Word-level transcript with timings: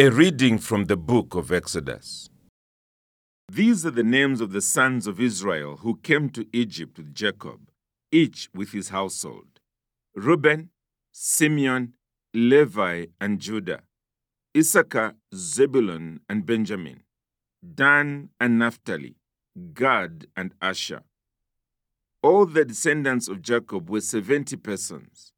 A 0.00 0.10
reading 0.10 0.58
from 0.58 0.84
the 0.84 0.96
book 0.96 1.34
of 1.34 1.50
Exodus. 1.50 2.30
These 3.50 3.84
are 3.84 3.90
the 3.90 4.04
names 4.04 4.40
of 4.40 4.52
the 4.52 4.60
sons 4.60 5.08
of 5.08 5.18
Israel 5.18 5.78
who 5.78 5.96
came 5.96 6.30
to 6.30 6.46
Egypt 6.52 6.98
with 6.98 7.12
Jacob, 7.12 7.68
each 8.12 8.48
with 8.54 8.70
his 8.70 8.90
household 8.90 9.58
Reuben, 10.14 10.70
Simeon, 11.10 11.94
Levi, 12.32 13.06
and 13.20 13.40
Judah, 13.40 13.80
Issachar, 14.56 15.16
Zebulun, 15.34 16.20
and 16.28 16.46
Benjamin, 16.46 17.02
Dan 17.74 18.28
and 18.38 18.56
Naphtali, 18.56 19.16
Gad 19.74 20.28
and 20.36 20.54
Asher. 20.62 21.02
All 22.22 22.46
the 22.46 22.64
descendants 22.64 23.26
of 23.26 23.42
Jacob 23.42 23.90
were 23.90 24.00
70 24.00 24.54
persons. 24.58 25.32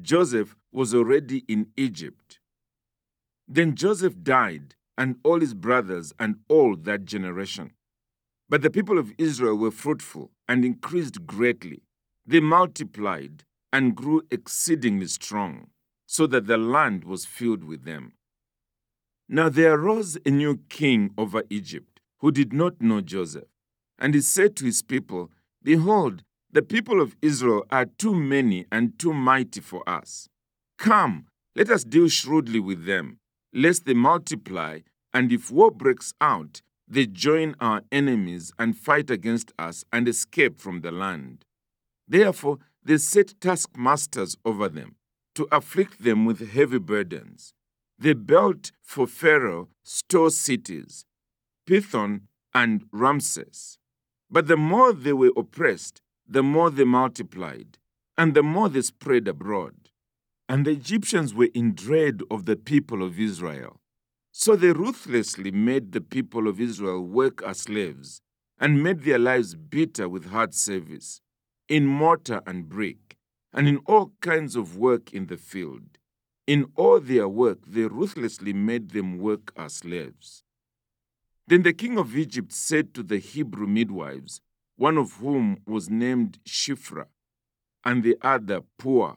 Joseph 0.00 0.56
was 0.72 0.92
already 0.92 1.44
in 1.46 1.68
Egypt. 1.76 2.40
Then 3.54 3.74
Joseph 3.74 4.14
died, 4.22 4.76
and 4.96 5.16
all 5.22 5.40
his 5.40 5.52
brothers, 5.52 6.14
and 6.18 6.36
all 6.48 6.74
that 6.74 7.04
generation. 7.04 7.72
But 8.48 8.62
the 8.62 8.70
people 8.70 8.96
of 8.96 9.12
Israel 9.18 9.56
were 9.56 9.70
fruitful 9.70 10.30
and 10.48 10.64
increased 10.64 11.26
greatly. 11.26 11.82
They 12.24 12.40
multiplied 12.40 13.44
and 13.70 13.94
grew 13.94 14.22
exceedingly 14.30 15.06
strong, 15.06 15.66
so 16.06 16.26
that 16.28 16.46
the 16.46 16.56
land 16.56 17.04
was 17.04 17.26
filled 17.26 17.62
with 17.64 17.84
them. 17.84 18.14
Now 19.28 19.50
there 19.50 19.74
arose 19.74 20.16
a 20.24 20.30
new 20.30 20.60
king 20.70 21.10
over 21.18 21.42
Egypt, 21.50 22.00
who 22.20 22.32
did 22.32 22.54
not 22.54 22.80
know 22.80 23.02
Joseph. 23.02 23.50
And 23.98 24.14
he 24.14 24.22
said 24.22 24.56
to 24.56 24.64
his 24.64 24.80
people, 24.80 25.30
Behold, 25.62 26.22
the 26.50 26.62
people 26.62 27.02
of 27.02 27.16
Israel 27.20 27.66
are 27.70 27.84
too 27.84 28.14
many 28.14 28.64
and 28.72 28.98
too 28.98 29.12
mighty 29.12 29.60
for 29.60 29.86
us. 29.86 30.30
Come, 30.78 31.26
let 31.54 31.68
us 31.68 31.84
deal 31.84 32.08
shrewdly 32.08 32.58
with 32.58 32.86
them, 32.86 33.18
lest 33.52 33.84
they 33.84 33.94
multiply, 33.94 34.80
and 35.12 35.32
if 35.32 35.50
war 35.50 35.70
breaks 35.70 36.14
out, 36.20 36.62
they 36.88 37.06
join 37.06 37.54
our 37.60 37.82
enemies 37.90 38.52
and 38.58 38.76
fight 38.76 39.10
against 39.10 39.52
us 39.58 39.84
and 39.92 40.08
escape 40.08 40.58
from 40.58 40.80
the 40.80 40.90
land. 40.90 41.44
Therefore, 42.06 42.58
they 42.84 42.98
set 42.98 43.40
taskmasters 43.40 44.36
over 44.44 44.68
them 44.68 44.96
to 45.34 45.48
afflict 45.50 46.02
them 46.02 46.24
with 46.24 46.52
heavy 46.52 46.78
burdens. 46.78 47.54
They 47.98 48.12
built 48.12 48.72
for 48.82 49.06
Pharaoh 49.06 49.68
store 49.82 50.30
cities, 50.30 51.04
Pithom 51.66 52.22
and 52.52 52.84
Raamses. 52.90 53.78
But 54.30 54.48
the 54.48 54.56
more 54.56 54.92
they 54.92 55.12
were 55.12 55.32
oppressed, 55.36 56.02
the 56.28 56.42
more 56.42 56.70
they 56.70 56.84
multiplied, 56.84 57.78
and 58.18 58.34
the 58.34 58.42
more 58.42 58.68
they 58.68 58.82
spread 58.82 59.28
abroad. 59.28 59.74
And 60.52 60.66
the 60.66 60.72
Egyptians 60.72 61.32
were 61.32 61.48
in 61.54 61.72
dread 61.72 62.20
of 62.30 62.44
the 62.44 62.56
people 62.56 63.02
of 63.02 63.18
Israel. 63.18 63.80
So 64.32 64.54
they 64.54 64.72
ruthlessly 64.72 65.50
made 65.50 65.92
the 65.92 66.02
people 66.02 66.46
of 66.46 66.60
Israel 66.60 67.00
work 67.00 67.42
as 67.42 67.60
slaves, 67.60 68.20
and 68.60 68.82
made 68.82 69.00
their 69.00 69.18
lives 69.18 69.54
bitter 69.54 70.10
with 70.10 70.26
hard 70.26 70.52
service, 70.52 71.22
in 71.70 71.86
mortar 71.86 72.42
and 72.46 72.68
brick, 72.68 73.16
and 73.54 73.66
in 73.66 73.78
all 73.86 74.12
kinds 74.20 74.54
of 74.54 74.76
work 74.76 75.10
in 75.14 75.28
the 75.28 75.38
field. 75.38 75.96
In 76.46 76.70
all 76.76 77.00
their 77.00 77.28
work, 77.28 77.60
they 77.66 77.86
ruthlessly 77.86 78.52
made 78.52 78.90
them 78.90 79.16
work 79.16 79.54
as 79.56 79.76
slaves. 79.76 80.44
Then 81.46 81.62
the 81.62 81.72
king 81.72 81.96
of 81.96 82.14
Egypt 82.14 82.52
said 82.52 82.92
to 82.92 83.02
the 83.02 83.16
Hebrew 83.16 83.66
midwives, 83.66 84.42
one 84.76 84.98
of 84.98 85.14
whom 85.14 85.62
was 85.66 85.88
named 85.88 86.40
Shiphrah, 86.46 87.08
and 87.86 88.02
the 88.02 88.18
other 88.20 88.60
Puah, 88.76 89.16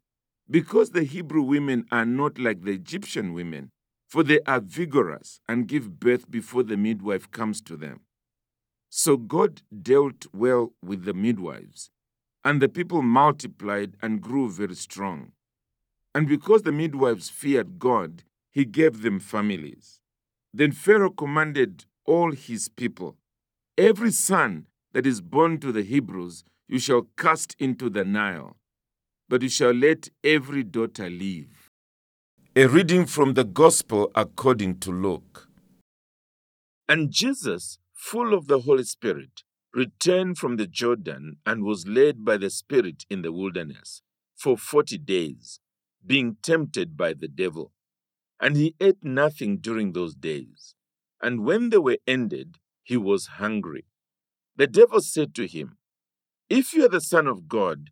Because 0.51 0.89
the 0.89 1.05
Hebrew 1.05 1.41
women 1.41 1.85
are 1.91 2.05
not 2.05 2.37
like 2.37 2.63
the 2.63 2.71
Egyptian 2.71 3.33
women, 3.33 3.71
for 4.09 4.21
they 4.21 4.41
are 4.45 4.59
vigorous 4.59 5.39
and 5.47 5.67
give 5.67 5.99
birth 5.99 6.29
before 6.29 6.63
the 6.63 6.75
midwife 6.75 7.31
comes 7.31 7.61
to 7.61 7.77
them. 7.77 8.01
So 8.89 9.15
God 9.15 9.61
dealt 9.81 10.25
well 10.33 10.73
with 10.83 11.05
the 11.05 11.13
midwives, 11.13 11.89
and 12.43 12.61
the 12.61 12.67
people 12.67 13.01
multiplied 13.01 13.95
and 14.01 14.21
grew 14.21 14.49
very 14.49 14.75
strong. 14.75 15.31
And 16.13 16.27
because 16.27 16.63
the 16.63 16.73
midwives 16.73 17.29
feared 17.29 17.79
God, 17.79 18.23
he 18.51 18.65
gave 18.65 19.01
them 19.01 19.21
families. 19.21 20.01
Then 20.53 20.73
Pharaoh 20.73 21.11
commanded 21.11 21.85
all 22.05 22.33
his 22.33 22.67
people 22.67 23.15
Every 23.77 24.11
son 24.11 24.67
that 24.91 25.07
is 25.07 25.21
born 25.21 25.59
to 25.61 25.71
the 25.71 25.83
Hebrews 25.83 26.43
you 26.67 26.77
shall 26.77 27.07
cast 27.17 27.55
into 27.57 27.89
the 27.89 28.03
Nile, 28.03 28.57
but 29.31 29.41
you 29.41 29.47
shall 29.47 29.71
let 29.71 30.09
every 30.25 30.61
daughter 30.61 31.09
live. 31.09 31.69
A 32.53 32.67
reading 32.67 33.05
from 33.05 33.33
the 33.33 33.45
Gospel 33.45 34.11
according 34.13 34.79
to 34.79 34.91
Luke. 34.91 35.47
And 36.89 37.11
Jesus, 37.11 37.79
full 37.93 38.33
of 38.33 38.47
the 38.47 38.59
Holy 38.59 38.83
Spirit, 38.83 39.43
returned 39.73 40.37
from 40.37 40.57
the 40.57 40.67
Jordan 40.67 41.37
and 41.45 41.63
was 41.63 41.87
led 41.87 42.25
by 42.25 42.35
the 42.35 42.49
Spirit 42.49 43.05
in 43.09 43.21
the 43.21 43.31
wilderness 43.31 44.01
for 44.35 44.57
forty 44.57 44.97
days, 44.97 45.61
being 46.05 46.35
tempted 46.43 46.97
by 46.97 47.13
the 47.13 47.29
devil. 47.29 47.71
And 48.37 48.57
he 48.57 48.75
ate 48.81 49.01
nothing 49.01 49.59
during 49.59 49.93
those 49.93 50.13
days. 50.13 50.75
And 51.21 51.45
when 51.45 51.69
they 51.69 51.77
were 51.77 51.99
ended, 52.05 52.57
he 52.83 52.97
was 52.97 53.37
hungry. 53.39 53.85
The 54.57 54.67
devil 54.67 54.99
said 54.99 55.33
to 55.35 55.47
him, 55.47 55.77
If 56.49 56.73
you 56.73 56.83
are 56.83 56.89
the 56.89 56.99
Son 56.99 57.27
of 57.27 57.47
God, 57.47 57.91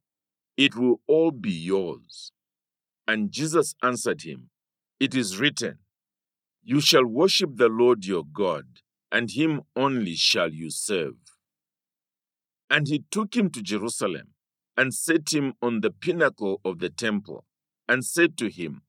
it 0.57 0.75
will 0.75 1.01
all 1.07 1.31
be 1.31 1.51
yours. 1.51 2.31
And 3.07 3.31
Jesus 3.31 3.75
answered 3.81 4.21
him, 4.23 4.49
It 4.99 5.15
is 5.15 5.39
written, 5.39 5.79
You 6.63 6.81
shall 6.81 7.05
worship 7.05 7.55
the 7.55 7.69
Lord 7.69 8.05
your 8.05 8.23
God, 8.23 8.65
and 9.11 9.31
him 9.31 9.61
only 9.75 10.15
shall 10.15 10.51
you 10.51 10.69
serve. 10.69 11.15
And 12.69 12.87
he 12.87 13.03
took 13.11 13.35
him 13.35 13.49
to 13.51 13.61
Jerusalem, 13.61 14.33
and 14.77 14.93
set 14.93 15.33
him 15.33 15.53
on 15.61 15.81
the 15.81 15.91
pinnacle 15.91 16.61
of 16.63 16.79
the 16.79 16.89
temple 16.89 17.45
and 17.87 18.05
said 18.05 18.37
to 18.37 18.49
him, 18.49 18.83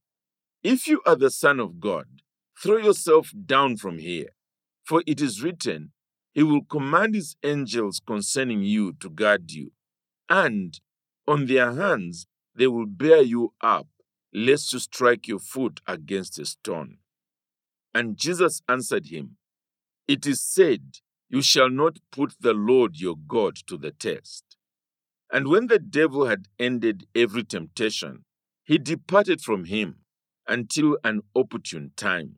If 0.62 0.86
you 0.86 1.02
are 1.04 1.16
the 1.16 1.30
Son 1.30 1.58
of 1.58 1.80
God, 1.80 2.06
throw 2.56 2.76
yourself 2.76 3.32
down 3.44 3.76
from 3.76 3.98
here, 3.98 4.28
for 4.84 5.02
it 5.06 5.20
is 5.20 5.42
written, 5.42 5.90
He 6.32 6.44
will 6.44 6.62
command 6.62 7.16
His 7.16 7.34
angels 7.42 8.00
concerning 8.06 8.62
you 8.62 8.92
to 9.00 9.10
guard 9.10 9.50
you, 9.50 9.72
and 10.28 10.78
on 11.26 11.46
their 11.46 11.72
hands 11.72 12.26
they 12.54 12.66
will 12.66 12.86
bear 12.86 13.22
you 13.22 13.54
up, 13.60 13.88
lest 14.32 14.72
you 14.72 14.78
strike 14.78 15.26
your 15.26 15.38
foot 15.38 15.80
against 15.86 16.38
a 16.38 16.44
stone. 16.44 16.98
And 17.94 18.16
Jesus 18.16 18.62
answered 18.69 19.06
him, 19.06 19.36
It 20.08 20.26
is 20.26 20.42
said, 20.42 20.98
You 21.28 21.42
shall 21.42 21.70
not 21.70 21.98
put 22.10 22.34
the 22.40 22.54
Lord 22.54 22.96
your 22.96 23.16
God 23.16 23.56
to 23.66 23.76
the 23.76 23.90
test. 23.90 24.56
And 25.30 25.48
when 25.48 25.66
the 25.66 25.78
devil 25.78 26.26
had 26.26 26.48
ended 26.58 27.06
every 27.14 27.44
temptation, 27.44 28.25
he 28.64 28.78
departed 28.78 29.40
from 29.40 29.64
him 29.64 29.96
until 30.46 30.98
an 31.02 31.22
opportune 31.34 31.92
time. 31.96 32.36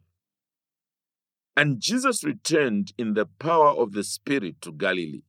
And 1.56 1.80
Jesus 1.80 2.24
returned 2.24 2.92
in 2.98 3.14
the 3.14 3.26
power 3.26 3.68
of 3.68 3.92
the 3.92 4.04
Spirit 4.04 4.60
to 4.62 4.72
Galilee, 4.72 5.22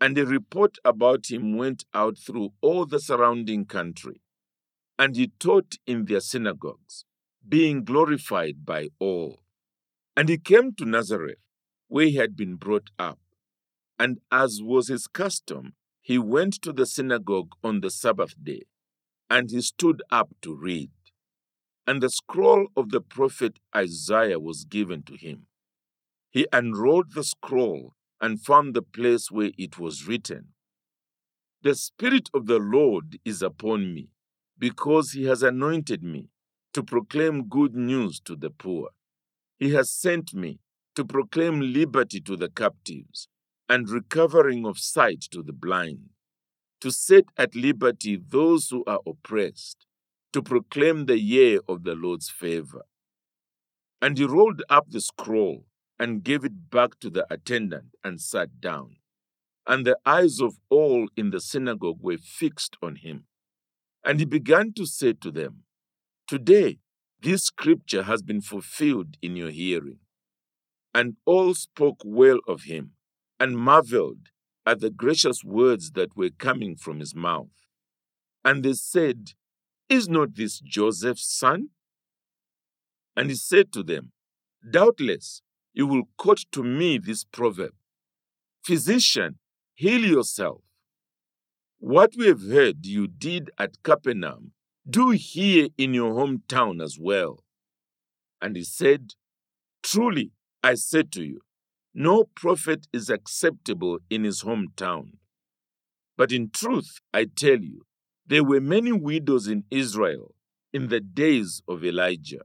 and 0.00 0.16
a 0.18 0.26
report 0.26 0.78
about 0.84 1.30
him 1.30 1.56
went 1.56 1.84
out 1.94 2.18
through 2.18 2.50
all 2.60 2.84
the 2.84 3.00
surrounding 3.00 3.64
country. 3.64 4.20
And 4.98 5.16
he 5.16 5.28
taught 5.38 5.76
in 5.86 6.04
their 6.04 6.20
synagogues, 6.20 7.04
being 7.46 7.84
glorified 7.84 8.64
by 8.64 8.88
all. 8.98 9.40
And 10.16 10.28
he 10.28 10.38
came 10.38 10.74
to 10.74 10.84
Nazareth, 10.84 11.38
where 11.88 12.06
he 12.06 12.16
had 12.16 12.36
been 12.36 12.56
brought 12.56 12.90
up. 12.98 13.18
And 13.98 14.18
as 14.30 14.60
was 14.62 14.88
his 14.88 15.06
custom, 15.06 15.74
he 16.00 16.18
went 16.18 16.54
to 16.62 16.72
the 16.72 16.86
synagogue 16.86 17.52
on 17.64 17.80
the 17.80 17.90
Sabbath 17.90 18.34
day, 18.42 18.62
and 19.28 19.50
he 19.50 19.60
stood 19.60 20.02
up 20.10 20.28
to 20.42 20.54
read. 20.54 20.90
And 21.86 22.02
the 22.02 22.10
scroll 22.10 22.68
of 22.76 22.90
the 22.90 23.00
prophet 23.00 23.58
Isaiah 23.74 24.38
was 24.38 24.64
given 24.64 25.02
to 25.04 25.16
him. 25.16 25.46
He 26.30 26.46
unrolled 26.52 27.12
the 27.14 27.24
scroll 27.24 27.95
and 28.20 28.40
found 28.40 28.74
the 28.74 28.82
place 28.82 29.30
where 29.30 29.50
it 29.58 29.78
was 29.78 30.06
written 30.06 30.48
The 31.62 31.74
Spirit 31.74 32.30
of 32.32 32.46
the 32.46 32.58
Lord 32.58 33.18
is 33.24 33.42
upon 33.42 33.94
me, 33.94 34.10
because 34.58 35.12
he 35.12 35.24
has 35.24 35.42
anointed 35.42 36.02
me 36.02 36.30
to 36.72 36.82
proclaim 36.82 37.48
good 37.48 37.74
news 37.74 38.20
to 38.20 38.36
the 38.36 38.50
poor. 38.50 38.90
He 39.58 39.72
has 39.72 39.90
sent 39.90 40.34
me 40.34 40.60
to 40.94 41.04
proclaim 41.04 41.60
liberty 41.60 42.20
to 42.20 42.36
the 42.36 42.48
captives 42.48 43.28
and 43.68 43.88
recovering 43.88 44.64
of 44.64 44.78
sight 44.78 45.20
to 45.32 45.42
the 45.42 45.52
blind, 45.52 46.10
to 46.80 46.90
set 46.90 47.24
at 47.36 47.54
liberty 47.54 48.16
those 48.16 48.70
who 48.70 48.84
are 48.86 49.00
oppressed, 49.06 49.86
to 50.32 50.42
proclaim 50.42 51.06
the 51.06 51.18
year 51.18 51.60
of 51.68 51.84
the 51.84 51.94
Lord's 51.94 52.28
favor. 52.28 52.82
And 54.00 54.18
he 54.18 54.24
rolled 54.24 54.62
up 54.68 54.90
the 54.90 55.00
scroll 55.00 55.64
and 55.98 56.24
gave 56.24 56.44
it 56.44 56.70
back 56.70 56.98
to 57.00 57.10
the 57.10 57.26
attendant 57.30 57.96
and 58.04 58.20
sat 58.20 58.60
down. 58.60 58.96
And 59.66 59.86
the 59.86 59.98
eyes 60.04 60.40
of 60.40 60.58
all 60.70 61.08
in 61.16 61.30
the 61.30 61.40
synagogue 61.40 61.98
were 62.00 62.18
fixed 62.18 62.76
on 62.82 62.96
him. 62.96 63.24
And 64.04 64.20
he 64.20 64.26
began 64.26 64.72
to 64.74 64.86
say 64.86 65.14
to 65.14 65.30
them, 65.30 65.64
Today 66.28 66.78
this 67.20 67.44
scripture 67.44 68.04
has 68.04 68.22
been 68.22 68.40
fulfilled 68.40 69.16
in 69.22 69.36
your 69.36 69.50
hearing. 69.50 69.98
And 70.94 71.16
all 71.24 71.54
spoke 71.54 72.00
well 72.04 72.38
of 72.46 72.62
him 72.62 72.92
and 73.38 73.58
marveled 73.58 74.28
at 74.64 74.80
the 74.80 74.90
gracious 74.90 75.44
words 75.44 75.92
that 75.92 76.16
were 76.16 76.30
coming 76.30 76.76
from 76.76 77.00
his 77.00 77.14
mouth. 77.14 77.50
And 78.44 78.62
they 78.62 78.72
said, 78.74 79.32
Is 79.88 80.08
not 80.08 80.36
this 80.36 80.60
Joseph's 80.60 81.28
son? 81.28 81.70
And 83.16 83.30
he 83.30 83.36
said 83.36 83.72
to 83.72 83.82
them, 83.82 84.12
Doubtless 84.68 85.42
you 85.76 85.86
will 85.86 86.08
quote 86.16 86.46
to 86.50 86.64
me 86.64 86.98
this 86.98 87.22
proverb 87.22 87.72
Physician, 88.64 89.38
heal 89.74 90.00
yourself. 90.00 90.62
What 91.78 92.14
we 92.16 92.26
have 92.26 92.42
heard 92.42 92.86
you 92.86 93.06
did 93.06 93.50
at 93.58 93.82
Capernaum, 93.84 94.52
do 94.88 95.10
here 95.10 95.68
in 95.76 95.92
your 95.92 96.14
hometown 96.14 96.82
as 96.82 96.96
well. 96.98 97.44
And 98.40 98.56
he 98.56 98.64
said, 98.64 99.12
Truly, 99.82 100.32
I 100.64 100.74
say 100.74 101.02
to 101.12 101.22
you, 101.22 101.40
no 101.94 102.24
prophet 102.24 102.86
is 102.92 103.10
acceptable 103.10 103.98
in 104.10 104.24
his 104.24 104.42
hometown. 104.42 105.12
But 106.16 106.32
in 106.32 106.50
truth, 106.50 107.00
I 107.12 107.26
tell 107.26 107.60
you, 107.60 107.82
there 108.26 108.44
were 108.44 108.60
many 108.60 108.92
widows 108.92 109.46
in 109.46 109.64
Israel 109.70 110.34
in 110.72 110.88
the 110.88 111.00
days 111.00 111.62
of 111.68 111.84
Elijah, 111.84 112.42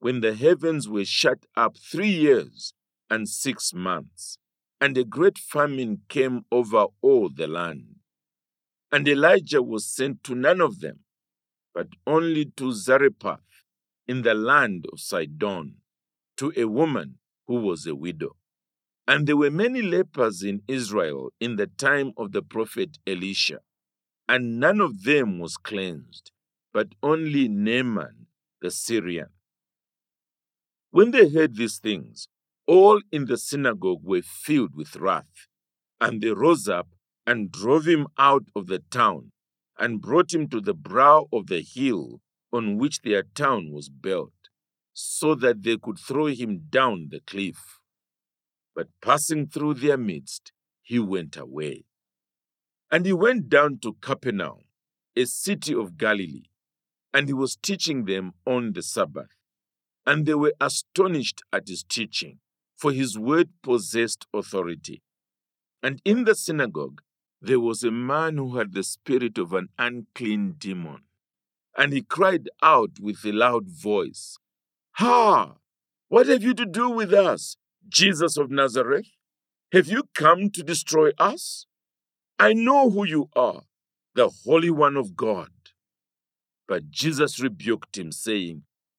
when 0.00 0.20
the 0.20 0.34
heavens 0.34 0.88
were 0.88 1.04
shut 1.04 1.46
up 1.56 1.76
three 1.76 2.10
years 2.10 2.72
and 3.10 3.28
six 3.28 3.72
months, 3.74 4.38
and 4.80 4.96
a 4.96 5.04
great 5.04 5.38
famine 5.38 6.02
came 6.08 6.42
over 6.52 6.86
all 7.02 7.28
the 7.28 7.48
land. 7.48 7.96
And 8.92 9.08
Elijah 9.08 9.62
was 9.62 9.86
sent 9.86 10.22
to 10.24 10.34
none 10.34 10.60
of 10.60 10.80
them, 10.80 11.00
but 11.74 11.88
only 12.06 12.46
to 12.56 12.72
Zarephath 12.72 13.64
in 14.06 14.22
the 14.22 14.34
land 14.34 14.86
of 14.92 15.00
Sidon, 15.00 15.76
to 16.36 16.52
a 16.56 16.64
woman 16.64 17.18
who 17.46 17.56
was 17.56 17.86
a 17.86 17.94
widow. 17.94 18.36
And 19.06 19.26
there 19.26 19.36
were 19.36 19.50
many 19.50 19.82
lepers 19.82 20.42
in 20.42 20.62
Israel 20.68 21.32
in 21.40 21.56
the 21.56 21.66
time 21.66 22.12
of 22.16 22.32
the 22.32 22.42
prophet 22.42 22.98
Elisha, 23.06 23.60
and 24.28 24.60
none 24.60 24.80
of 24.80 25.04
them 25.04 25.38
was 25.38 25.56
cleansed, 25.56 26.30
but 26.72 26.88
only 27.02 27.48
Naaman 27.48 28.26
the 28.60 28.70
Syrian. 28.70 29.28
When 30.90 31.10
they 31.10 31.28
heard 31.28 31.56
these 31.56 31.78
things, 31.78 32.28
all 32.66 33.00
in 33.12 33.26
the 33.26 33.36
synagogue 33.36 34.02
were 34.02 34.22
filled 34.22 34.74
with 34.74 34.96
wrath, 34.96 35.46
and 36.00 36.22
they 36.22 36.30
rose 36.30 36.66
up 36.68 36.88
and 37.26 37.52
drove 37.52 37.86
him 37.86 38.06
out 38.16 38.44
of 38.56 38.68
the 38.68 38.78
town, 38.90 39.32
and 39.78 40.00
brought 40.00 40.32
him 40.32 40.48
to 40.48 40.60
the 40.60 40.74
brow 40.74 41.28
of 41.32 41.48
the 41.48 41.60
hill 41.60 42.20
on 42.52 42.78
which 42.78 43.02
their 43.02 43.22
town 43.22 43.70
was 43.70 43.90
built, 43.90 44.32
so 44.94 45.34
that 45.34 45.62
they 45.62 45.76
could 45.76 45.98
throw 45.98 46.26
him 46.26 46.64
down 46.70 47.08
the 47.10 47.20
cliff. 47.20 47.80
But 48.74 48.88
passing 49.02 49.46
through 49.46 49.74
their 49.74 49.98
midst, 49.98 50.52
he 50.82 50.98
went 50.98 51.36
away. 51.36 51.84
And 52.90 53.04
he 53.04 53.12
went 53.12 53.50
down 53.50 53.78
to 53.82 53.96
Capernaum, 54.00 54.64
a 55.14 55.26
city 55.26 55.74
of 55.74 55.98
Galilee, 55.98 56.48
and 57.12 57.28
he 57.28 57.34
was 57.34 57.56
teaching 57.60 58.06
them 58.06 58.32
on 58.46 58.72
the 58.72 58.82
Sabbath. 58.82 59.37
And 60.08 60.24
they 60.24 60.32
were 60.32 60.54
astonished 60.58 61.42
at 61.52 61.68
his 61.68 61.84
teaching, 61.84 62.38
for 62.74 62.92
his 62.92 63.18
word 63.18 63.50
possessed 63.62 64.26
authority. 64.32 65.02
And 65.82 66.00
in 66.02 66.24
the 66.24 66.34
synagogue, 66.34 67.02
there 67.42 67.60
was 67.60 67.84
a 67.84 67.90
man 67.90 68.38
who 68.38 68.56
had 68.56 68.72
the 68.72 68.84
spirit 68.84 69.36
of 69.36 69.52
an 69.52 69.68
unclean 69.78 70.54
demon. 70.56 71.02
And 71.76 71.92
he 71.92 72.00
cried 72.00 72.48
out 72.62 72.92
with 72.98 73.22
a 73.26 73.32
loud 73.32 73.68
voice, 73.68 74.38
Ha! 74.92 75.56
What 76.08 76.26
have 76.28 76.42
you 76.42 76.54
to 76.54 76.64
do 76.64 76.88
with 76.88 77.12
us, 77.12 77.58
Jesus 77.86 78.38
of 78.38 78.50
Nazareth? 78.50 79.08
Have 79.72 79.88
you 79.88 80.04
come 80.14 80.48
to 80.52 80.62
destroy 80.62 81.10
us? 81.18 81.66
I 82.38 82.54
know 82.54 82.88
who 82.88 83.04
you 83.04 83.28
are, 83.36 83.64
the 84.14 84.30
Holy 84.46 84.70
One 84.70 84.96
of 84.96 85.16
God. 85.16 85.50
But 86.66 86.88
Jesus 86.90 87.38
rebuked 87.38 87.98
him, 87.98 88.10
saying, 88.10 88.62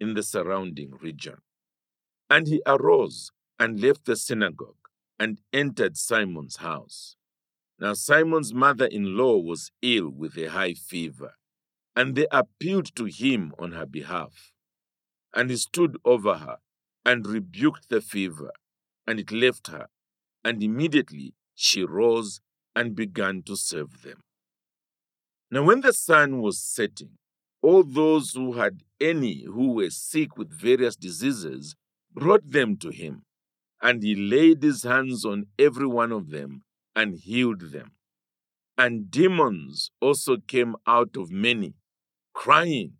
in 0.00 0.14
the 0.14 0.22
surrounding 0.22 0.92
region. 1.00 1.38
And 2.30 2.46
he 2.46 2.62
arose 2.66 3.30
and 3.58 3.80
left 3.80 4.04
the 4.04 4.16
synagogue 4.16 4.74
and 5.18 5.40
entered 5.52 5.96
Simon's 5.96 6.56
house. 6.56 7.16
Now, 7.80 7.94
Simon's 7.94 8.52
mother 8.52 8.86
in 8.86 9.16
law 9.16 9.38
was 9.38 9.70
ill 9.82 10.10
with 10.10 10.36
a 10.36 10.50
high 10.50 10.74
fever, 10.74 11.34
and 11.94 12.14
they 12.14 12.26
appealed 12.30 12.94
to 12.96 13.06
him 13.06 13.52
on 13.58 13.72
her 13.72 13.86
behalf. 13.86 14.52
And 15.34 15.50
he 15.50 15.56
stood 15.56 15.96
over 16.04 16.34
her 16.34 16.56
and 17.04 17.26
rebuked 17.26 17.88
the 17.88 18.00
fever, 18.00 18.50
and 19.06 19.20
it 19.20 19.32
left 19.32 19.68
her, 19.68 19.86
and 20.44 20.62
immediately 20.62 21.34
she 21.54 21.84
rose 21.84 22.40
and 22.74 22.94
began 22.94 23.42
to 23.42 23.56
serve 23.56 24.02
them. 24.02 24.22
Now, 25.50 25.62
when 25.62 25.80
the 25.80 25.92
sun 25.92 26.40
was 26.40 26.60
setting, 26.60 27.18
all 27.62 27.82
those 27.82 28.32
who 28.32 28.52
had 28.52 28.82
any 29.00 29.44
who 29.44 29.72
were 29.72 29.90
sick 29.90 30.36
with 30.36 30.50
various 30.50 30.96
diseases 30.96 31.74
brought 32.12 32.50
them 32.50 32.76
to 32.78 32.90
him, 32.90 33.22
and 33.82 34.02
he 34.02 34.14
laid 34.14 34.62
his 34.62 34.82
hands 34.82 35.24
on 35.24 35.46
every 35.58 35.86
one 35.86 36.12
of 36.12 36.30
them 36.30 36.62
and 36.94 37.14
healed 37.14 37.72
them. 37.72 37.92
And 38.76 39.10
demons 39.10 39.90
also 40.00 40.36
came 40.36 40.76
out 40.86 41.16
of 41.16 41.30
many, 41.30 41.74
crying, 42.32 42.94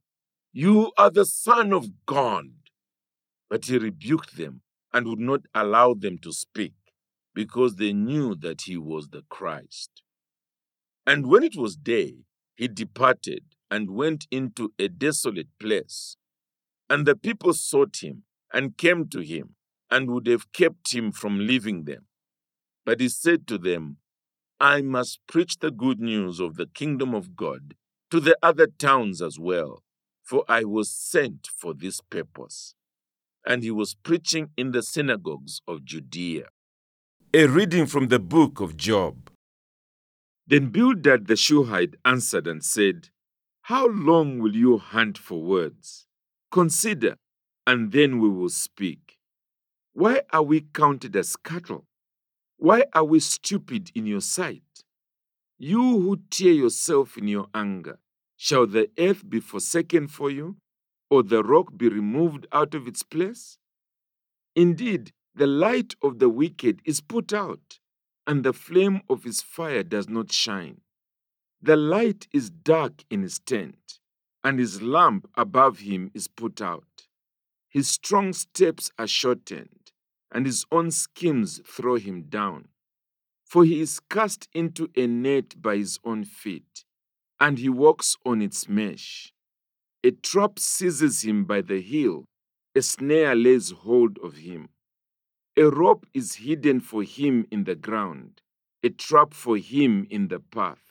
You 0.52 0.92
are 0.98 1.10
the 1.10 1.24
Son 1.24 1.72
of 1.72 2.04
God. 2.06 2.46
But 3.48 3.66
he 3.66 3.78
rebuked 3.78 4.36
them 4.36 4.62
and 4.92 5.06
would 5.06 5.20
not 5.20 5.42
allow 5.54 5.94
them 5.94 6.18
to 6.18 6.32
speak, 6.32 6.74
because 7.34 7.76
they 7.76 7.92
knew 7.92 8.34
that 8.34 8.62
he 8.62 8.76
was 8.76 9.08
the 9.08 9.22
Christ. 9.28 10.02
And 11.06 11.26
when 11.26 11.42
it 11.42 11.56
was 11.56 11.76
day, 11.76 12.24
he 12.56 12.68
departed 12.68 13.44
and 13.70 13.90
went 13.90 14.26
into 14.30 14.72
a 14.78 14.88
desolate 14.88 15.48
place. 15.60 16.16
And 16.88 17.06
the 17.06 17.16
people 17.16 17.52
sought 17.52 18.02
him 18.02 18.24
and 18.52 18.76
came 18.76 19.08
to 19.08 19.20
him 19.20 19.54
and 19.90 20.10
would 20.10 20.26
have 20.26 20.52
kept 20.52 20.92
him 20.94 21.12
from 21.12 21.46
leaving 21.46 21.84
them. 21.84 22.06
But 22.84 23.00
he 23.00 23.08
said 23.08 23.46
to 23.48 23.58
them, 23.58 23.98
I 24.60 24.82
must 24.82 25.20
preach 25.26 25.58
the 25.58 25.70
good 25.70 26.00
news 26.00 26.40
of 26.40 26.56
the 26.56 26.66
kingdom 26.66 27.14
of 27.14 27.36
God 27.36 27.74
to 28.10 28.20
the 28.20 28.36
other 28.42 28.66
towns 28.66 29.20
as 29.22 29.38
well, 29.38 29.82
for 30.22 30.44
I 30.48 30.64
was 30.64 30.90
sent 30.90 31.48
for 31.54 31.74
this 31.74 32.00
purpose. 32.00 32.74
and 33.46 33.62
he 33.62 33.70
was 33.70 33.94
preaching 33.94 34.50
in 34.56 34.72
the 34.72 34.82
synagogues 34.82 35.62
of 35.66 35.84
Judea. 35.84 36.48
A 37.32 37.46
reading 37.46 37.86
from 37.86 38.08
the 38.08 38.18
book 38.18 38.60
of 38.60 38.76
Job. 38.76 39.30
Then 40.46 40.68
Bildad 40.68 41.26
the 41.26 41.36
Shuhite 41.36 41.94
answered 42.04 42.46
and 42.46 42.62
said, 42.64 43.08
How 43.68 43.86
long 43.86 44.38
will 44.38 44.56
you 44.56 44.78
hunt 44.78 45.18
for 45.18 45.42
words? 45.42 46.06
Consider, 46.50 47.16
and 47.66 47.92
then 47.92 48.18
we 48.18 48.26
will 48.26 48.48
speak. 48.48 49.18
Why 49.92 50.22
are 50.32 50.42
we 50.42 50.62
counted 50.62 51.14
as 51.14 51.36
cattle? 51.36 51.84
Why 52.56 52.84
are 52.94 53.04
we 53.04 53.20
stupid 53.20 53.90
in 53.94 54.06
your 54.06 54.22
sight? 54.22 54.62
You 55.58 55.82
who 55.82 56.16
tear 56.30 56.54
yourself 56.54 57.18
in 57.18 57.28
your 57.28 57.48
anger, 57.52 57.98
shall 58.38 58.66
the 58.66 58.88
earth 58.98 59.28
be 59.28 59.38
forsaken 59.38 60.08
for 60.08 60.30
you, 60.30 60.56
or 61.10 61.22
the 61.22 61.42
rock 61.42 61.76
be 61.76 61.90
removed 61.90 62.46
out 62.50 62.74
of 62.74 62.88
its 62.88 63.02
place? 63.02 63.58
Indeed, 64.56 65.12
the 65.34 65.46
light 65.46 65.94
of 66.00 66.20
the 66.20 66.30
wicked 66.30 66.80
is 66.86 67.02
put 67.02 67.34
out, 67.34 67.80
and 68.26 68.44
the 68.44 68.54
flame 68.54 69.02
of 69.10 69.24
his 69.24 69.42
fire 69.42 69.82
does 69.82 70.08
not 70.08 70.32
shine. 70.32 70.80
The 71.60 71.76
light 71.76 72.28
is 72.32 72.50
dark 72.50 73.04
in 73.10 73.22
his 73.22 73.40
tent, 73.40 73.98
and 74.44 74.58
his 74.58 74.80
lamp 74.80 75.28
above 75.34 75.80
him 75.80 76.10
is 76.14 76.28
put 76.28 76.60
out. 76.60 77.08
His 77.68 77.88
strong 77.88 78.32
steps 78.32 78.92
are 78.98 79.08
shortened, 79.08 79.92
and 80.30 80.46
his 80.46 80.64
own 80.70 80.90
schemes 80.92 81.60
throw 81.66 81.96
him 81.96 82.22
down. 82.28 82.68
For 83.44 83.64
he 83.64 83.80
is 83.80 83.98
cast 83.98 84.48
into 84.52 84.88
a 84.96 85.06
net 85.06 85.60
by 85.60 85.78
his 85.78 85.98
own 86.04 86.24
feet, 86.24 86.84
and 87.40 87.58
he 87.58 87.68
walks 87.68 88.16
on 88.24 88.40
its 88.40 88.68
mesh. 88.68 89.32
A 90.04 90.12
trap 90.12 90.58
seizes 90.58 91.24
him 91.24 91.44
by 91.44 91.60
the 91.60 91.80
heel, 91.80 92.24
a 92.74 92.82
snare 92.82 93.34
lays 93.34 93.70
hold 93.72 94.18
of 94.22 94.36
him. 94.36 94.68
A 95.56 95.64
rope 95.64 96.06
is 96.14 96.36
hidden 96.36 96.78
for 96.78 97.02
him 97.02 97.46
in 97.50 97.64
the 97.64 97.74
ground, 97.74 98.42
a 98.84 98.90
trap 98.90 99.34
for 99.34 99.56
him 99.56 100.06
in 100.08 100.28
the 100.28 100.38
path. 100.38 100.87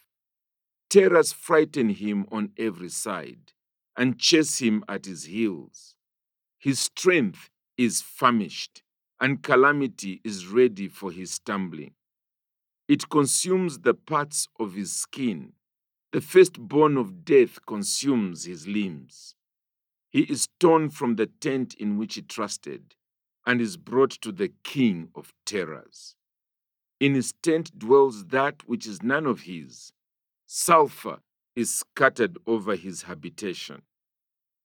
Terrors 0.89 1.33
frighten 1.33 1.89
him 1.89 2.25
on 2.31 2.51
every 2.57 2.89
side 2.89 3.51
and 3.97 4.17
chase 4.17 4.59
him 4.59 4.85
at 4.87 5.05
his 5.05 5.25
heels. 5.25 5.95
His 6.57 6.79
strength 6.79 7.49
is 7.77 8.01
famished, 8.01 8.83
and 9.19 9.43
calamity 9.43 10.21
is 10.23 10.47
ready 10.47 10.87
for 10.87 11.11
his 11.11 11.31
stumbling. 11.31 11.91
It 12.87 13.09
consumes 13.09 13.79
the 13.79 13.93
parts 13.93 14.47
of 14.59 14.75
his 14.75 14.93
skin. 14.93 15.53
The 16.13 16.21
firstborn 16.21 16.95
of 16.95 17.25
death 17.25 17.59
consumes 17.65 18.45
his 18.45 18.65
limbs. 18.65 19.35
He 20.09 20.21
is 20.21 20.47
torn 20.59 20.89
from 20.89 21.15
the 21.15 21.25
tent 21.25 21.73
in 21.73 21.97
which 21.97 22.15
he 22.15 22.21
trusted 22.21 22.95
and 23.45 23.59
is 23.59 23.75
brought 23.75 24.11
to 24.11 24.31
the 24.31 24.53
king 24.63 25.09
of 25.15 25.33
terrors. 25.45 26.15
In 26.99 27.13
his 27.13 27.33
tent 27.43 27.77
dwells 27.77 28.27
that 28.27 28.67
which 28.67 28.87
is 28.87 29.03
none 29.03 29.25
of 29.25 29.41
his. 29.41 29.91
Sulfur 30.49 31.19
is 31.57 31.75
scattered 31.75 32.37
over 32.47 32.77
his 32.77 33.01
habitation. 33.01 33.81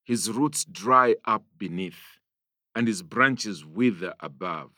His 0.04 0.30
roots 0.30 0.64
dry 0.64 1.16
up 1.24 1.44
beneath, 1.58 2.20
and 2.72 2.86
his 2.86 3.02
branches 3.02 3.64
wither 3.64 4.14
above. 4.20 4.70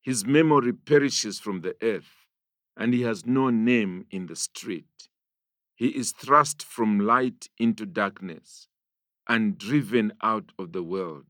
His 0.00 0.24
memory 0.24 0.74
perishes 0.74 1.40
from 1.40 1.62
the 1.62 1.74
earth, 1.82 2.28
and 2.76 2.94
he 2.94 3.02
has 3.02 3.26
no 3.26 3.50
name 3.50 4.06
in 4.12 4.26
the 4.26 4.36
street. 4.36 5.08
He 5.74 5.88
is 5.88 6.12
thrust 6.12 6.62
from 6.62 7.00
light 7.00 7.48
into 7.58 7.84
darkness 7.84 8.68
and 9.28 9.58
driven 9.58 10.12
out 10.22 10.52
of 10.56 10.72
the 10.72 10.84
world. 10.84 11.26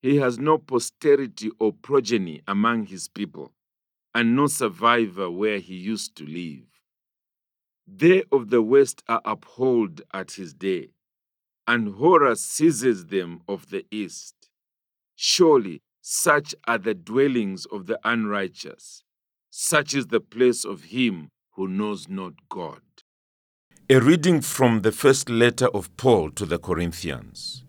He 0.00 0.18
has 0.18 0.38
no 0.38 0.56
posterity 0.56 1.50
or 1.58 1.72
progeny 1.72 2.42
among 2.46 2.86
his 2.86 3.08
people, 3.08 3.52
and 4.14 4.36
no 4.36 4.46
survivor 4.46 5.28
where 5.28 5.58
he 5.58 5.74
used 5.74 6.14
to 6.16 6.24
live. 6.24 6.71
They 7.86 8.24
of 8.30 8.50
the 8.50 8.62
west 8.62 9.02
are 9.08 9.20
upheld 9.24 10.02
at 10.12 10.32
his 10.32 10.54
day, 10.54 10.90
and 11.66 11.94
horror 11.94 12.34
seizes 12.34 13.06
them 13.06 13.40
of 13.48 13.70
the 13.70 13.84
east. 13.90 14.48
Surely 15.16 15.82
such 16.00 16.54
are 16.66 16.78
the 16.78 16.94
dwellings 16.94 17.66
of 17.66 17.86
the 17.86 17.98
unrighteous, 18.04 19.04
such 19.50 19.94
is 19.94 20.08
the 20.08 20.20
place 20.20 20.64
of 20.64 20.84
him 20.84 21.30
who 21.52 21.68
knows 21.68 22.08
not 22.08 22.34
God. 22.48 22.82
A 23.90 24.00
reading 24.00 24.40
from 24.40 24.82
the 24.82 24.92
first 24.92 25.28
letter 25.28 25.66
of 25.68 25.94
Paul 25.96 26.30
to 26.30 26.46
the 26.46 26.58
Corinthians. 26.58 27.64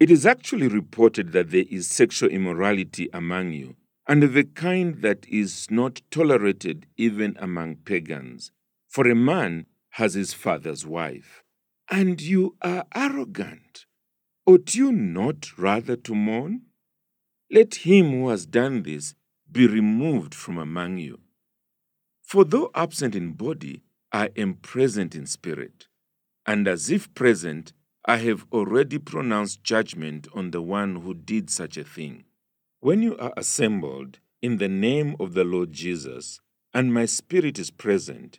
It 0.00 0.10
is 0.10 0.26
actually 0.26 0.68
reported 0.68 1.32
that 1.32 1.50
there 1.50 1.64
is 1.70 1.86
sexual 1.86 2.30
immorality 2.30 3.08
among 3.12 3.52
you, 3.52 3.76
and 4.08 4.24
a 4.24 4.44
kind 4.44 5.02
that 5.02 5.26
is 5.28 5.68
not 5.70 6.00
tolerated 6.10 6.86
even 6.96 7.36
among 7.38 7.76
pagans. 7.76 8.50
For 8.94 9.08
a 9.08 9.16
man 9.16 9.66
has 9.98 10.14
his 10.14 10.34
father's 10.34 10.86
wife, 10.86 11.42
and 11.90 12.20
you 12.20 12.54
are 12.62 12.84
arrogant. 12.94 13.86
Ought 14.46 14.76
you 14.76 14.92
not 14.92 15.58
rather 15.58 15.96
to 15.96 16.14
mourn? 16.14 16.66
Let 17.50 17.74
him 17.86 18.12
who 18.12 18.28
has 18.28 18.46
done 18.46 18.84
this 18.84 19.16
be 19.50 19.66
removed 19.66 20.32
from 20.32 20.58
among 20.58 20.98
you. 20.98 21.18
For 22.22 22.44
though 22.44 22.70
absent 22.72 23.16
in 23.16 23.32
body, 23.32 23.82
I 24.12 24.30
am 24.36 24.54
present 24.54 25.16
in 25.16 25.26
spirit, 25.26 25.88
and 26.46 26.68
as 26.68 26.88
if 26.88 27.12
present, 27.14 27.72
I 28.04 28.18
have 28.18 28.46
already 28.52 28.98
pronounced 28.98 29.64
judgment 29.64 30.28
on 30.32 30.52
the 30.52 30.62
one 30.62 31.00
who 31.00 31.14
did 31.14 31.50
such 31.50 31.76
a 31.76 31.82
thing. 31.82 32.26
When 32.78 33.02
you 33.02 33.18
are 33.18 33.32
assembled 33.36 34.20
in 34.40 34.58
the 34.58 34.68
name 34.68 35.16
of 35.18 35.34
the 35.34 35.42
Lord 35.42 35.72
Jesus, 35.72 36.38
and 36.72 36.94
my 36.94 37.06
spirit 37.06 37.58
is 37.58 37.72
present, 37.72 38.38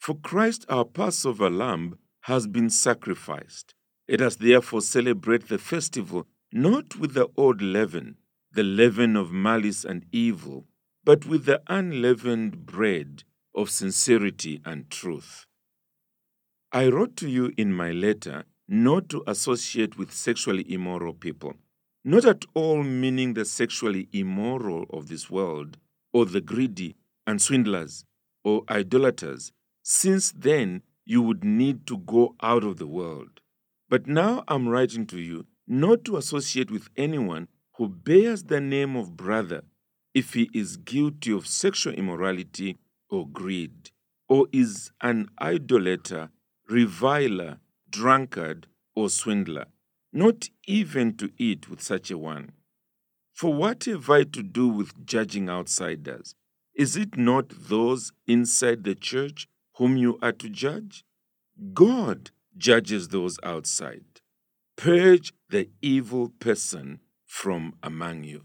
For 0.00 0.14
Christ, 0.14 0.64
our 0.70 0.86
Passover 0.86 1.50
lamb, 1.50 1.98
has 2.22 2.46
been 2.46 2.70
sacrificed. 2.70 3.74
Let 4.08 4.22
us 4.22 4.36
therefore 4.36 4.80
celebrate 4.80 5.48
the 5.48 5.58
festival 5.58 6.26
not 6.52 6.96
with 6.96 7.12
the 7.12 7.28
old 7.36 7.60
leaven, 7.60 8.16
the 8.50 8.62
leaven 8.62 9.14
of 9.14 9.30
malice 9.30 9.84
and 9.84 10.06
evil, 10.10 10.66
but 11.04 11.26
with 11.26 11.44
the 11.44 11.60
unleavened 11.68 12.64
bread 12.64 13.24
of 13.54 13.68
sincerity 13.68 14.62
and 14.64 14.88
truth. 14.90 15.44
I 16.72 16.88
wrote 16.88 17.14
to 17.16 17.28
you 17.28 17.52
in 17.58 17.72
my 17.72 17.92
letter 17.92 18.44
not 18.66 19.10
to 19.10 19.22
associate 19.26 19.98
with 19.98 20.14
sexually 20.14 20.64
immoral 20.72 21.12
people, 21.12 21.56
not 22.04 22.24
at 22.24 22.46
all 22.54 22.82
meaning 22.82 23.34
the 23.34 23.44
sexually 23.44 24.08
immoral 24.12 24.86
of 24.90 25.08
this 25.08 25.28
world, 25.28 25.76
or 26.12 26.24
the 26.24 26.40
greedy 26.40 26.96
and 27.26 27.42
swindlers, 27.42 28.04
or 28.44 28.64
idolaters, 28.70 29.52
since 29.82 30.32
then 30.32 30.82
you 31.04 31.22
would 31.22 31.44
need 31.44 31.86
to 31.86 31.98
go 31.98 32.34
out 32.42 32.64
of 32.64 32.78
the 32.78 32.86
world. 32.86 33.40
But 33.88 34.06
now 34.06 34.44
I'm 34.46 34.68
writing 34.68 35.06
to 35.06 35.20
you 35.20 35.46
not 35.66 36.04
to 36.04 36.16
associate 36.16 36.70
with 36.70 36.88
anyone 36.96 37.48
who 37.76 37.88
bears 37.88 38.44
the 38.44 38.60
name 38.60 38.96
of 38.96 39.16
brother 39.16 39.62
if 40.14 40.34
he 40.34 40.50
is 40.52 40.76
guilty 40.76 41.32
of 41.32 41.46
sexual 41.46 41.94
immorality 41.94 42.78
or 43.08 43.26
greed, 43.26 43.90
or 44.28 44.46
is 44.52 44.90
an 45.00 45.28
idolater, 45.40 46.30
reviler, 46.68 47.58
drunkard, 47.88 48.66
or 48.94 49.08
swindler, 49.08 49.66
not 50.12 50.48
even 50.66 51.16
to 51.16 51.30
eat 51.38 51.68
with 51.68 51.80
such 51.80 52.10
a 52.10 52.18
one. 52.18 52.52
For 53.32 53.54
what 53.54 53.84
have 53.84 54.10
I 54.10 54.24
to 54.24 54.42
do 54.42 54.68
with 54.68 55.06
judging 55.06 55.48
outsiders? 55.48 56.34
Is 56.74 56.96
it 56.96 57.16
not 57.16 57.48
those 57.48 58.12
inside 58.26 58.84
the 58.84 58.94
church 58.94 59.48
whom 59.76 59.96
you 59.96 60.18
are 60.22 60.32
to 60.32 60.48
judge? 60.48 61.04
God 61.74 62.30
judges 62.56 63.08
those 63.08 63.38
outside. 63.42 64.04
Purge 64.76 65.32
the 65.50 65.68
evil 65.82 66.30
person 66.40 67.00
from 67.26 67.74
among 67.82 68.24
you. 68.24 68.44